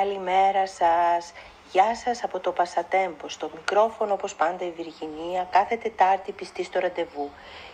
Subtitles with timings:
[0.00, 1.32] Καλημέρα σας.
[1.72, 3.28] Γεια σας από το Πασατέμπο.
[3.28, 7.30] Στο μικρόφωνο όπως πάντα η Βυργινία κάθε Τετάρτη πιστή στο ραντεβού.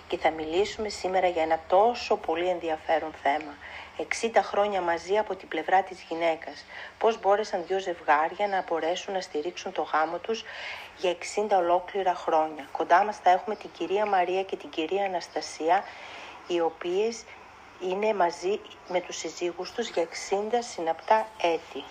[0.08, 3.54] Και θα μιλήσουμε σήμερα για ένα τόσο πολύ ενδιαφέρον θέμα.
[3.96, 6.64] 60 χρόνια μαζί από την πλευρά της γυναίκας.
[6.98, 10.44] Πώς μπόρεσαν δύο ζευγάρια να μπορέσουν να στηρίξουν το γάμο τους
[10.96, 12.68] για 60 ολόκληρα χρόνια.
[12.72, 15.84] Κοντά μας θα έχουμε την κυρία Μαρία και την κυρία Αναστασία,
[16.46, 17.24] οι οποίες
[17.80, 21.84] είναι μαζί με τους συζύγους τους για 60 συναπτά έτη.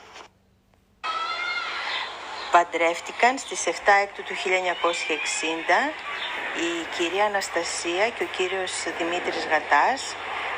[2.51, 3.69] Παντρεύτηκαν στις 7
[4.03, 5.93] έκτου του 1960
[6.55, 10.15] η κυρία Αναστασία και ο κύριος Δημήτρης Γατάς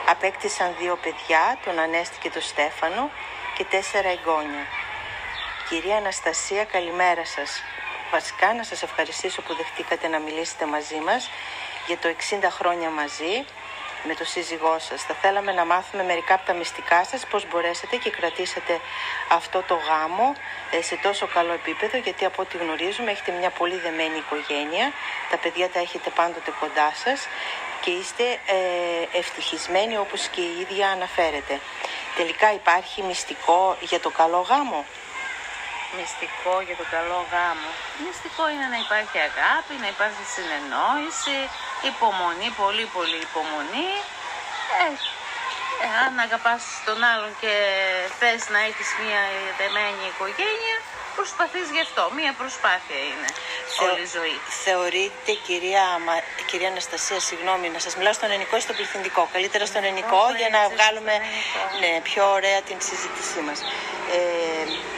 [0.09, 3.09] απέκτησαν δύο παιδιά, τον Ανέστη και τον Στέφανο
[3.57, 4.65] και τέσσερα εγγόνια.
[5.69, 7.61] Κυρία Αναστασία, καλημέρα σας.
[8.11, 11.29] Βασικά να σας ευχαριστήσω που δεχτήκατε να μιλήσετε μαζί μας
[11.87, 13.45] για το 60 χρόνια μαζί
[14.07, 15.01] με το σύζυγό σας.
[15.03, 18.79] Θα θέλαμε να μάθουμε μερικά από τα μυστικά σας, πώς μπορέσατε και κρατήσατε
[19.29, 20.35] αυτό το γάμο
[20.71, 24.91] ε, σε τόσο καλό επίπεδο, γιατί από ό,τι γνωρίζουμε έχετε μια πολύ δεμένη οικογένεια,
[25.31, 27.27] τα παιδιά τα έχετε πάντοτε κοντά σας
[27.81, 31.59] και είστε ε, ευτυχισμένοι όπως και η ίδια αναφέρετε.
[32.15, 34.85] Τελικά υπάρχει μυστικό για το καλό γάμο;
[35.95, 37.69] Μυστικό για το καλό γάμο.
[38.05, 41.39] Μυστικό είναι να υπάρχει αγάπη, να υπάρχει συνεννόηση,
[41.91, 43.91] υπομονή, πολύ πολύ υπομονή.
[44.81, 44.87] Ε,
[45.83, 47.53] ε, αν αγαπάς τον άλλον και
[48.19, 49.21] θες να έχεις μια
[49.59, 50.77] δεμένη οικογένεια,
[51.17, 52.03] προσπαθείς γι' αυτό.
[52.17, 53.29] Μία προσπάθεια είναι
[53.85, 54.37] όλη η ζωή.
[54.65, 55.85] Θεωρείτε, κυρία,
[56.49, 60.49] κυρία Αναστασία, συγγνώμη, να σας μιλάω στον ελληνικό ή στον πληθυντικό; Καλύτερα στον ελληνικό για
[60.55, 61.13] να βγάλουμε
[61.81, 63.59] ναι, πιο ωραία την συζήτησή μας.
[64.17, 64.19] Ε,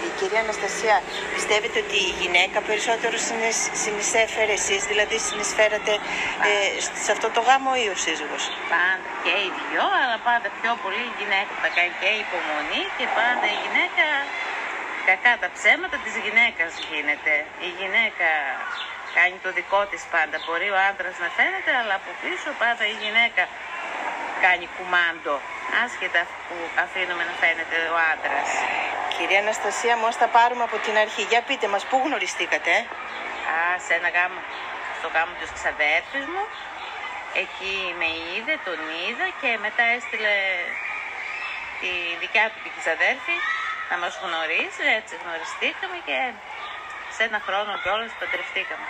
[0.07, 0.95] η κυρία Αναστασία,
[1.35, 3.15] πιστεύετε ότι η γυναίκα περισσότερο
[3.83, 5.93] συνεισέφερε εσείς, δηλαδή συνεισφέρατε
[6.49, 6.51] ε,
[7.03, 8.43] σε αυτό το γάμο ή ο σύζυγος;
[8.73, 13.05] Πάντα και οι δυο, αλλά πάντα πιο πολύ η γυναίκα θα κάνει και υπομονή και
[13.17, 14.05] πάντα η γυναίκα
[15.09, 17.33] κακά τα ψέματα της γυναίκας γίνεται.
[17.67, 18.29] Η γυναίκα
[19.17, 20.37] κάνει το δικό της πάντα.
[20.45, 23.43] Μπορεί ο άντρας να φαίνεται, αλλά από πίσω πάντα η γυναίκα
[24.45, 25.35] κάνει κουμάντο.
[25.83, 26.55] Άσχετα που
[26.85, 28.49] αφήνουμε να φαίνεται ο άντρας.
[29.15, 31.23] Κυρία Αναστασία, μου τα πάρουμε από την αρχή.
[31.31, 32.73] Για πείτε μας, πού γνωριστήκατε;
[33.53, 34.41] Α, σε ένα γάμο,
[34.97, 36.43] στο γάμο της ξαδέρφης μου.
[37.43, 40.35] Εκεί με είδε, τον είδα και μετά έστειλε
[41.81, 41.91] τη
[42.21, 43.37] δικιά του την ξαδέρφη
[43.89, 46.17] να μας γνωρίσει, έτσι γνωριστήκαμε και
[47.15, 48.87] σε ένα χρόνο κιόλας παντρευτήκαμε.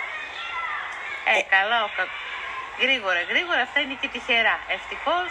[1.28, 1.78] Ε, ε, καλά,
[2.82, 4.56] γρήγορα, γρήγορα, αυτά είναι και τυχερά.
[4.76, 5.30] Ευτυχώς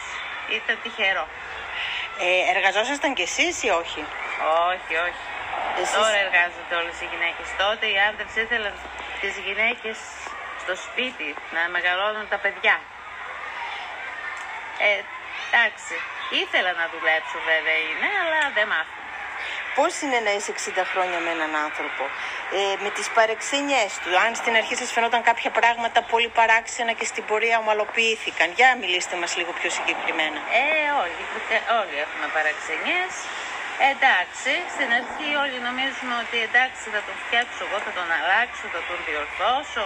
[0.58, 1.26] ήταν τυχερό.
[2.26, 4.02] Ε, εργαζόσασταν κι εσείς ή όχι;
[4.72, 5.24] Όχι, όχι.
[5.82, 5.96] Εσείς...
[6.02, 7.48] Τώρα εργάζονται όλες οι γυναίκες.
[7.64, 8.76] Τότε οι άντρες ήθελαν
[9.22, 9.98] τις γυναίκες
[10.64, 12.76] στο σπίτι να μεγαλώνουν τα παιδιά.
[14.88, 15.02] Ε,
[15.48, 15.96] εντάξει,
[16.42, 18.99] ήθελα να δουλέψω βέβαια είναι, αλλά δεν μάθω.
[19.78, 22.04] Πώς είναι να είσαι 60 χρόνια με έναν άνθρωπο,
[22.60, 27.06] ε, με τις παρεξενιές του, αν στην αρχή σας φαινόταν κάποια πράγματα πολύ παράξενα και
[27.12, 28.48] στην πορεία ομαλοποιήθηκαν.
[28.58, 30.40] Για μιλήστε μας λίγο πιο συγκεκριμένα.
[30.62, 30.66] Ε,
[31.04, 31.22] όλοι,
[31.80, 33.12] όλοι έχουμε παραξενιές.
[33.94, 38.82] Εντάξει, στην αρχή όλοι νομίζουμε ότι εντάξει θα τον φτιάξω εγώ, θα τον αλλάξω, θα
[38.88, 39.86] τον διορθώσω.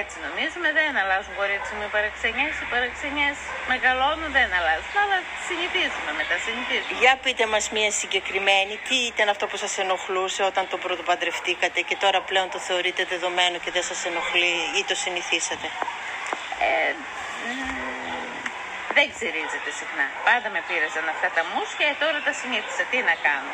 [0.00, 2.54] Έτσι νομίζουμε, δεν αλλάζουν κορίτσι με παραξενιές.
[2.62, 3.36] Οι παραξενιές
[3.72, 4.92] μεγαλώνουν, δεν αλλάζουν.
[5.02, 6.98] Αλλά συνηθίζουμε μετά, συνηθίζουμε.
[7.02, 11.80] Για πείτε μας μία συγκεκριμένη, τι ήταν αυτό που σας ενοχλούσε όταν το πρώτο παντρευτήκατε
[11.88, 15.66] και τώρα πλέον το θεωρείτε δεδομένο και δεν σας ενοχλεί ή το συνηθίσατε;
[16.68, 16.92] Ε,
[18.96, 20.06] δεν ξυρίζεται συχνά.
[20.28, 22.82] Πάντα με πήραζαν αυτά τα μουσια και τώρα τα συνήθισα.
[22.90, 23.50] Τι να κάνω.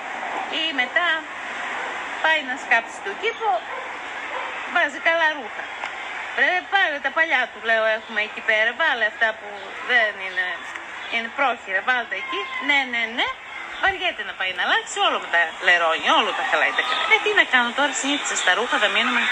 [0.61, 1.07] Ή μετά
[2.25, 3.51] πάει να σκάψει τον κήπο,
[4.75, 5.65] βάζει καλά ρούχα.
[6.41, 9.49] Ρε πάρε τα παλιά του λέω έχουμε εκεί πέρα, βάλε αυτά που
[9.91, 10.47] δεν είναι,
[11.15, 12.41] είναι πρόχειρα, βάλτε εκεί.
[12.69, 13.29] Ναι, ναι, ναι.
[13.83, 17.05] Βαριέται να πάει να αλλάξει, όλο με τα λερώνει, όλο τα χαλάει τα καλά.
[17.15, 19.23] Ε, τι να κάνω τώρα, συνήθισα στα ρούχα, θα μείνουμε.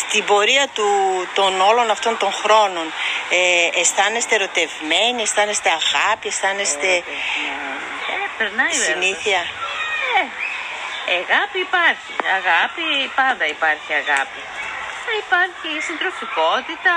[0.00, 0.88] Στην πορεία του,
[1.38, 2.86] των όλων αυτών των χρόνων,
[3.38, 9.40] ε, αισθάνεστε ερωτευμένοι, αισθάνεστε αγάπη, αισθάνεστε ε, περνάει, συνήθεια;
[11.10, 12.84] Ε, αγάπη υπάρχει, αγάπη,
[13.20, 14.40] πάντα υπάρχει αγάπη
[15.08, 16.96] θα υπάρχει συντροφικότητα.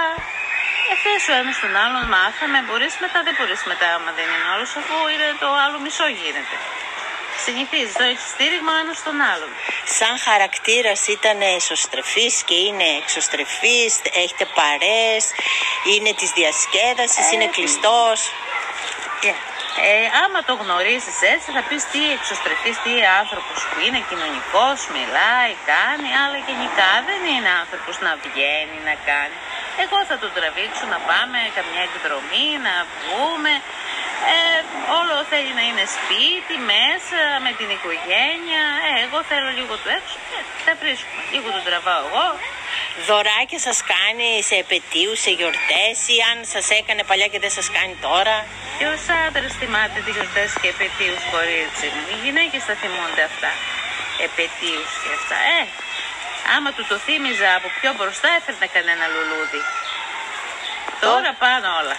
[0.91, 4.47] Ε, θες ο ένας τον άλλον, μάθαμε, μπορείς μετά, δεν μπορείς μετά, άμα δεν είναι
[4.55, 6.55] όλος, αφού είναι το άλλο μισό γίνεται.
[7.45, 9.51] Συνηθίζεις, το έχεις στήριγμα ο στον άλλον.
[9.97, 13.91] Σαν χαρακτήρας ήταν εσωστρεφής και είναι εξωστρεφής,
[14.23, 15.23] έχετε παρές,
[15.91, 18.19] είναι της διασκέδασης, είναι κλειστός.
[19.23, 19.50] Yeah.
[19.89, 25.53] Ε, άμα το γνωρίζεις έτσι θα πεις τι εξωστρεφής, τι άνθρωπος που είναι κοινωνικός, μιλάει,
[25.73, 29.37] κάνει, αλλά γενικά δεν είναι άνθρωπος να βγαίνει, να κάνει.
[29.83, 33.53] Εγώ θα τον τραβήξω να πάμε καμιά εκδρομή, να βγούμε,
[34.35, 34.61] Ε,
[34.99, 38.63] όλο θέλει να είναι σπίτι, μέσα, με την οικογένεια.
[38.87, 40.17] Ε, εγώ θέλω λίγο του έξω.
[40.37, 41.21] Ε, τα βρίσκουμε.
[41.33, 42.27] Λίγο τον τραβάω εγώ.
[43.07, 47.67] Δωράκια σας κάνει σε επαιτίους, σε γιορτές ή αν σας έκανε παλιά και δεν σας
[47.77, 48.37] κάνει τώρα;
[48.77, 48.95] Και ο
[49.27, 52.03] άντρας θυμάται τις γιορτές και επαιτίους, κορίτσι μου.
[52.11, 53.51] Οι γυναίκες θα θυμούνται αυτά.
[54.27, 55.37] Επαιτίους και αυτά.
[55.59, 55.61] Ε,
[56.55, 59.61] άμα του το θύμιζα από πιο μπροστά, έφερνε κανένα λουλούδι.
[61.05, 61.97] Τώρα πάνω όλα.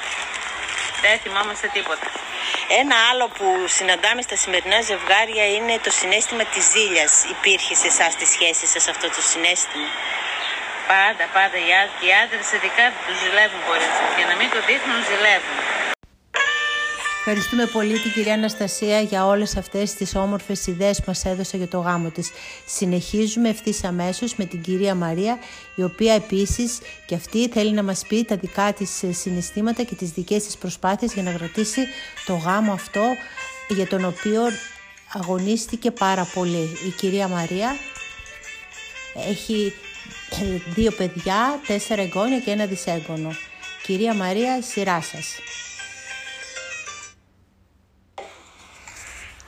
[1.05, 2.09] Δεν θυμάμαστε τίποτα.
[2.81, 3.47] Ένα άλλο που
[3.77, 7.13] συναντάμε στα σημερινά ζευγάρια είναι το συνέστημα της ζήλιας.
[7.35, 9.89] Υπήρχε σε εσάς τη σχέση σας αυτό το συνέστημα;
[10.91, 11.57] Πάντα, πάντα.
[12.05, 13.89] Οι άντρες ειδικά τους ζηλεύουν πολύ.
[14.17, 15.57] Για να μην το δείχνουν, ζηλεύουν.
[17.25, 21.69] Ευχαριστούμε πολύ την κυρία Αναστασία για όλες αυτές τις όμορφες ιδέες που μας έδωσε για
[21.69, 22.31] το γάμο της.
[22.67, 25.39] Συνεχίζουμε ευθύς αμέσως με την κυρία Μαρία,
[25.75, 30.11] η οποία επίσης και αυτή θέλει να μας πει τα δικά της συναισθήματα και τις
[30.11, 31.81] δικές της προσπάθειες για να κρατήσει
[32.27, 33.03] το γάμο αυτό
[33.69, 34.43] για τον οποίο
[35.13, 36.79] αγωνίστηκε πάρα πολύ.
[36.87, 37.77] Η κυρία Μαρία
[39.29, 39.75] έχει
[40.67, 43.31] δύο παιδιά, τέσσερα εγγόνια και ένα δυσέγγωνο.
[43.83, 45.39] Κυρία Μαρία, η σειρά σας.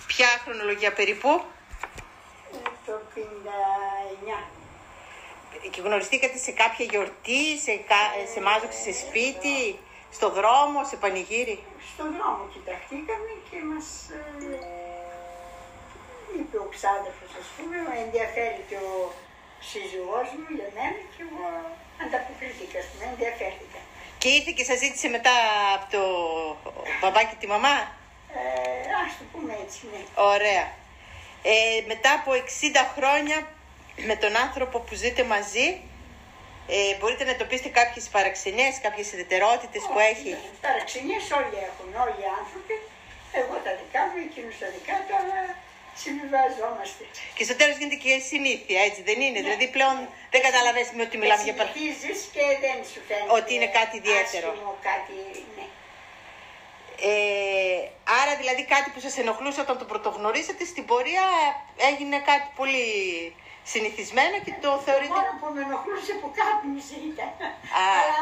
[0.07, 1.43] Ποια χρονολογία περίπου;
[2.87, 3.19] Το 59.
[5.71, 7.73] Και γνωριστήκατε σε κάποια γιορτή, σε,
[8.33, 9.79] σε μάζοξη σε σπίτι,
[10.13, 11.59] στο δρόμο, σε πανηγύρι;
[11.93, 14.67] Στον δρόμο κοιταχτήκαμε και μας ε,
[16.39, 19.13] είπε ο ξάδερφος, ας πούμε, ενδιαφέρει και ο
[19.71, 21.47] σύζυγός μου για μένα και εγώ
[22.03, 23.81] ανταποκρίθηκα, ας πούμε, ενδιαφέρθηκα.
[24.21, 25.35] Και ήρθε και σας ζήτησε μετά
[25.77, 26.03] από το
[27.01, 27.77] μπαμπά και τη μαμά;
[28.37, 28.43] Ε,
[29.07, 30.01] ας το πούμε έτσι, ναι.
[30.35, 30.65] Ωραία.
[31.53, 31.57] Ε,
[31.93, 33.39] μετά από 60 χρόνια
[34.09, 35.67] με τον άνθρωπο που ζείτε μαζί,
[36.75, 40.51] ε, μπορείτε να το πείστε κάποιες παραξενίες, κάποιες ιδιαιτερότητες που έχει; Ναι.
[40.67, 42.75] Παραξενίες όλοι έχουν, όλοι οι άνθρωποι.
[43.41, 45.41] Εγώ τα δικά μου, εκείνους τα δικά του, αλλά
[46.03, 47.05] συμβιβαζόμαστε.
[47.37, 49.45] Και στο τέλος γίνεται και συνήθεια, έτσι δεν είναι; Ναι.
[49.47, 49.97] Δηλαδή πλέον
[50.33, 52.21] δεν καταλαβαίνεις με ότι μιλάμε για παραξενίες.
[52.37, 54.49] και δεν σου φαίνεται ότι είναι κάτι ιδιαίτερο.
[54.51, 55.15] Άσχημο, κάτι,
[55.57, 55.67] ναι.
[57.11, 61.27] Ε, άρα δηλαδή κάτι που σας ενοχλούσε όταν το πρωτογνωρίσατε στην πορεία
[61.91, 62.87] έγινε κάτι πολύ
[63.73, 65.13] συνηθισμένο και το θεωρείτε...
[65.13, 67.33] Το μόνο που με ενοχλούσε που κάπνιζε ήταν.
[67.99, 68.21] Αλλά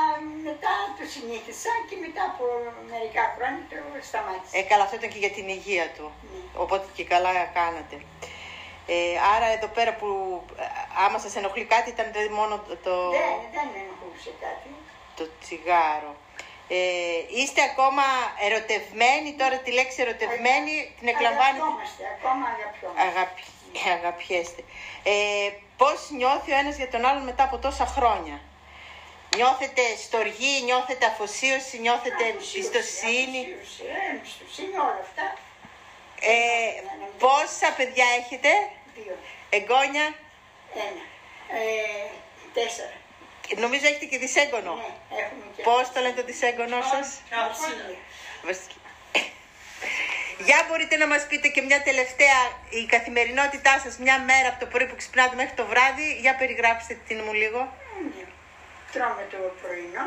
[0.49, 2.45] μετά το συνήθισα και μετά από
[2.93, 3.79] μερικά χρόνια το
[4.09, 4.53] σταμάτησα.
[4.59, 6.07] Ε, καλά, αυτό ήταν και για την υγεία του.
[6.31, 6.41] Ναι.
[6.63, 7.97] Οπότε και καλά κάνατε.
[8.95, 10.09] Ε, άρα εδώ πέρα που
[10.59, 10.65] ε,
[11.05, 12.55] άμα σας ενοχλεί κάτι ήταν δηλαδή μόνο
[12.87, 12.95] το...
[13.17, 14.69] Δεν, δεν με ενοχλούσε κάτι.
[15.19, 16.13] Το τσιγάρο.
[16.69, 16.79] Ε,
[17.39, 18.07] είστε ακόμα
[18.47, 23.01] ερωτευμένοι, τώρα τη λέξη ερωτευμένοι την εκλαμβάνετε; Αγαπιόμαστε, ακόμα αγαπιόμαστε.
[23.09, 23.43] Αγαπη,
[23.97, 24.65] αγαπιέστε.
[25.03, 28.41] Ε, πώς νιώθει ο ένας για τον άλλον μετά από τόσα χρόνια;
[29.37, 35.27] Νιώθετε στοργή, νιώθετε αφοσίωση, νιώθετε εμπιστοσύνη; Αφοσίωση, ε, εμπιστοσύνη, όλα αυτά.
[36.21, 36.83] Ε,
[37.19, 38.49] πόσα παιδιά έχετε,
[38.97, 39.17] Δύο.
[39.51, 40.07] εγγόνια,
[40.87, 41.03] Ένα.
[41.61, 42.09] Ε,
[42.55, 42.93] τέσσερα.
[43.65, 44.75] νομίζω έχετε και δυσέγγωνο.
[44.75, 44.83] Ναι,
[45.23, 47.07] έχουμε και Πώς το λένε το δυσέγγωνο σας.
[47.31, 47.99] Βασίλεια.
[50.43, 50.51] Βασική.
[50.51, 52.41] Για μπορείτε να μας πείτε και μια τελευταία,
[52.81, 56.09] η καθημερινότητά σας μια μέρα από το πρωί που ξυπνάτε μέχρι το βράδυ.
[56.25, 57.61] Για περιγράψτε την μου λίγο.
[58.15, 58.25] Ναι.
[58.93, 60.07] Τρώμε το πρωινό.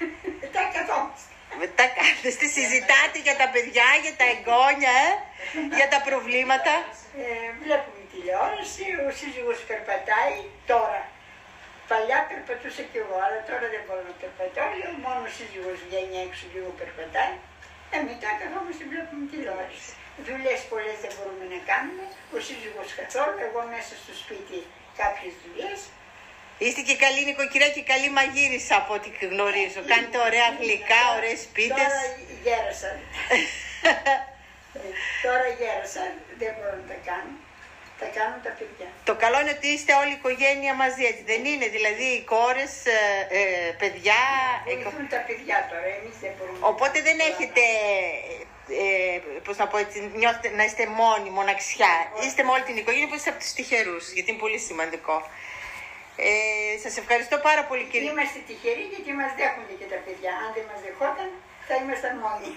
[0.42, 1.30] Μετά καθόμαστε.
[1.64, 6.72] Μετά κάθεστε, συζητάτε για τα παιδιά, για τα εγγόνια, ε, για τα προβλήματα.
[7.22, 10.36] Ε, βλέπουμε τηλεόραση, ο σύζυγος περπατάει
[10.72, 10.95] τώρα.
[11.90, 14.62] Παλιά περπατούσα κι εγώ, αλλά τώρα δεν μπορώ να περπατώ.
[14.78, 17.34] Λέω, μόνος ο σύζυγος βγαίνει έξω λίγο περπατάει.
[17.94, 19.90] Ε, μετά καθόμαστε βλέπουμε τηλεόραση.
[20.28, 22.04] Δουλειές πολλές δεν μπορούμε να κάνουμε.
[22.36, 24.58] Ο σύζυγος καθόλου, εγώ μέσα στο σπίτι
[25.00, 25.78] κάποιες δουλειές.
[26.64, 29.80] Είστε και καλή νοικοκυριά και καλή μαγείρισα από ό,τι γνωρίζω.
[29.92, 31.90] Κάνετε ωραία γλυκά, ωραίες πίτες.
[31.90, 32.00] Τώρα
[32.44, 32.90] γέρασα.
[34.76, 34.88] Ε,
[35.24, 36.02] τώρα γέρασα,
[36.40, 37.32] δεν μπορώ να τα κάνω.
[38.00, 38.88] Τα κάνουν τα παιδιά.
[39.10, 42.72] Το καλό είναι ότι είστε όλη η οικογένεια μαζί, έτσι δεν είναι; Δηλαδή οι κόρες,
[42.86, 43.00] ε,
[43.38, 43.42] ε,
[43.80, 44.20] παιδιά.
[44.66, 46.58] Βοηθούν τα παιδιά τώρα, εμείς δεν μπορούμε.
[46.72, 47.62] Οπότε δεν έχετε,
[48.82, 51.94] ε, πώς να πω έτσι, νιώθετε να είστε μόνοι, μοναξιά.
[52.24, 55.16] Είστε με όλη την οικογένεια, που είστε από τους τυχερούς, γιατί είναι πολύ σημαντικό.
[56.28, 56.30] Ε,
[56.84, 58.10] σας ευχαριστώ πάρα πολύ κύριε.
[58.10, 60.32] Είμαστε τυχεροί γιατί μας δέχονται και τα παιδιά.
[60.44, 61.28] Αν δεν μας δεχόταν
[61.68, 62.50] θα ήμασταν μόνοι.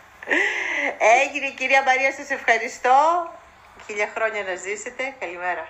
[1.22, 2.96] Έγινε κυρία Μαρία, σας ευχαριστώ.
[3.86, 5.14] Χίλια χρόνια να ζήσετε.
[5.18, 5.68] Καλημέρα.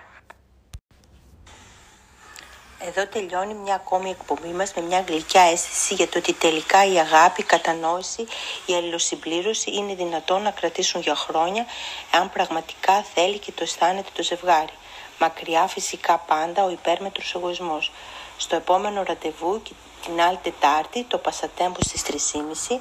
[2.83, 6.99] Εδώ τελειώνει μια ακόμη εκπομπή μας με μια γλυκιά αίσθηση για το ότι τελικά η
[6.99, 8.27] αγάπη, η κατανόηση,
[8.67, 11.67] η αλληλοσυμπλήρωση είναι δυνατόν να κρατήσουν για χρόνια
[12.15, 14.73] εάν πραγματικά θέλει και το αισθάνεται το ζευγάρι.
[15.19, 17.93] Μακριά φυσικά πάντα ο υπέρμετρος εγωισμός.
[18.37, 19.63] στο επόμενο ραντεβού
[20.05, 22.33] την άλλη Τετάρτη το Πασατέμπο στις
[22.69, 22.81] 3.30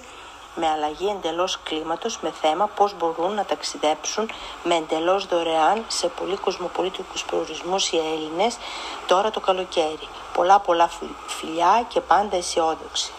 [0.60, 4.30] με αλλαγή εντελώς κλίματος με θέμα πώς μπορούν να ταξιδέψουν
[4.63, 8.58] με εντελώς δωρεάν σε πολύ κοσμοπολίτικους προορισμούς οι Έλληνες
[9.08, 10.08] τώρα το καλοκαίρι.
[10.34, 10.89] Πολλά πολλά
[11.28, 13.12] φιλιά και πάντα αισιόδοξη.